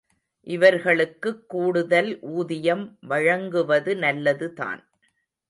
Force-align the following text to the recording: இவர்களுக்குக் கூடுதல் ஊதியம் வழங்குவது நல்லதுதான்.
இவர்களுக்குக் 0.47 1.49
கூடுதல் 1.49 2.19
ஊதியம் 2.31 2.97
வழங்குவது 3.01 3.95
நல்லதுதான். 3.95 4.83